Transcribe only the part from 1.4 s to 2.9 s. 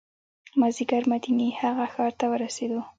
هغه ښار ته ورسېدو.